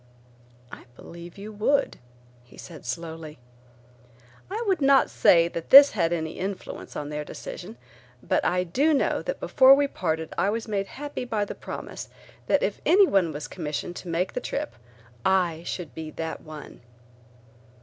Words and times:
"I 0.71 0.85
believe 0.95 1.37
you 1.37 1.51
would," 1.51 1.99
he 2.43 2.57
said 2.57 2.87
slowly. 2.87 3.37
I 4.49 4.63
would 4.65 4.81
not 4.81 5.11
say 5.11 5.47
that 5.49 5.69
this 5.69 5.91
had 5.91 6.11
any 6.11 6.39
influence 6.39 6.95
on 6.95 7.09
their 7.09 7.23
decision, 7.23 7.77
but 8.23 8.43
I 8.43 8.63
do 8.63 8.95
know 8.95 9.21
that 9.21 9.39
before 9.39 9.75
we 9.75 9.85
parted 9.87 10.33
I 10.39 10.49
was 10.49 10.67
made 10.67 10.87
happy 10.87 11.23
by 11.23 11.45
the 11.45 11.53
promise 11.53 12.09
that 12.47 12.63
if 12.63 12.81
any 12.83 13.05
one 13.05 13.31
was 13.31 13.47
commissioned 13.47 13.95
to 13.97 14.07
make 14.07 14.33
the 14.33 14.41
trip, 14.41 14.73
I 15.23 15.61
should 15.67 15.93
be 15.93 16.09
that 16.09 16.41
one. 16.41 16.81